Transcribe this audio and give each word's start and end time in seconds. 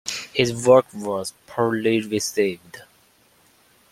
His 0.33 0.65
work 0.65 0.87
was 0.95 1.33
poorly 1.45 2.01
received. 2.01 2.79